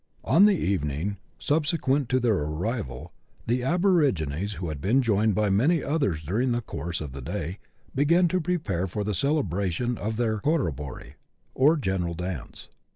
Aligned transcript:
On 0.23 0.47
the 0.47 0.55
evening 0.57 1.17
subsequent 1.37 2.09
to 2.09 2.19
their 2.19 2.33
arrival, 2.39 3.13
the 3.45 3.61
aborigines, 3.61 4.53
who 4.53 4.69
had 4.69 4.81
been 4.81 5.03
joined 5.03 5.35
by 5.35 5.51
many 5.51 5.83
others 5.83 6.23
during 6.23 6.51
the 6.53 6.61
course 6.61 7.01
of 7.01 7.11
the 7.11 7.21
day, 7.21 7.59
began 7.93 8.27
to 8.29 8.41
prepare 8.41 8.87
for 8.87 9.03
the 9.03 9.13
celebration 9.13 9.99
of 9.99 10.17
their" 10.17 10.39
corrobory," 10.39 11.17
or 11.53 11.77
general 11.77 12.15
dance. 12.15 12.67